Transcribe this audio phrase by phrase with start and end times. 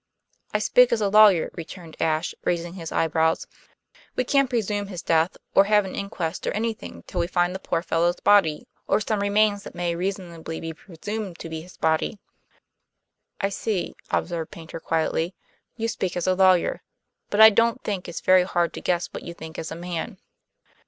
[0.51, 3.45] "I speak as a lawyer," returned Ashe, raising his eyebrows.
[4.15, 7.59] "We can't presume his death, or have an inquest or anything till we find the
[7.59, 12.17] poor fellow's body, or some remains that may reasonably be presumed to be his body."
[13.41, 15.35] "I see," observed Paynter quietly.
[15.75, 16.81] "You speak as a lawyer;
[17.29, 20.17] but I don't think it's very hard to guess what you think as a man."